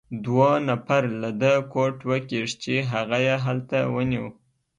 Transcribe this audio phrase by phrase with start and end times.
[0.25, 4.25] دوو نفر له ده کوټ وکیښ، چې هغه يې هلته ونیو.